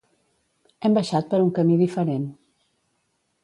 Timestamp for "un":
1.43-1.53